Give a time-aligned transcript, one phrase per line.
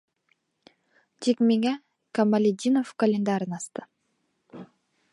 [1.25, 1.75] Тик миңә,-
[2.19, 3.89] Камалетдинов календарын асты.